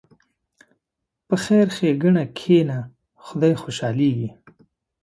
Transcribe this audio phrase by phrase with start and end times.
[1.27, 2.77] په خیر ښېګڼه کښېنه،
[3.25, 4.29] خدای خوشحالېږي.